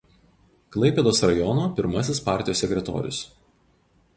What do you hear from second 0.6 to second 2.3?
Klaipėdos rajono pirmasis